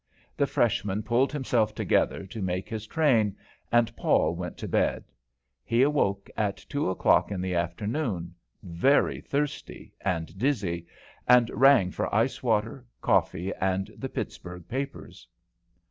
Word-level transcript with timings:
The 0.35 0.47
freshman 0.47 1.03
pulled 1.03 1.31
himself 1.31 1.75
together 1.75 2.25
to 2.25 2.41
make 2.41 2.67
his 2.67 2.87
train, 2.87 3.35
and 3.71 3.95
Paul 3.95 4.33
went 4.33 4.57
to 4.57 4.67
bed. 4.67 5.03
He 5.63 5.83
awoke 5.83 6.27
at 6.35 6.57
two 6.57 6.89
o'clock 6.89 7.29
in 7.29 7.39
the 7.39 7.53
afternoon, 7.53 8.33
very 8.63 9.21
thirsty 9.21 9.93
and 10.03 10.35
dizzy, 10.39 10.87
and 11.27 11.51
rang 11.51 11.91
for 11.91 12.11
ice 12.11 12.41
water, 12.41 12.83
coffee, 12.99 13.53
and 13.61 13.91
the 13.95 14.09
Pittsburgh 14.09 14.67
papers. 14.67 15.27